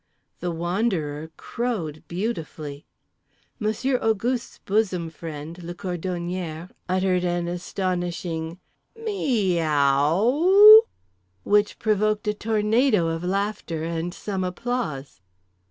The 0.39 0.49
Wanderer 0.49 1.29
crowed 1.37 2.01
beautifully. 2.07 2.87
Monsieur 3.59 3.97
Auguste's 3.99 4.57
bosom 4.65 5.11
friend, 5.11 5.61
le 5.61 5.75
Cordonnier, 5.75 6.71
uttered 6.89 7.23
an 7.23 7.47
astonishing: 7.47 8.59
"Meeee 8.99 9.59
ooooooOW!" 9.61 10.81
which 11.43 11.77
provoked 11.77 12.27
a 12.27 12.33
tornado 12.33 13.09
of 13.09 13.23
laughter 13.23 13.83
and 13.83 14.11
some 14.11 14.43
applause. 14.43 15.21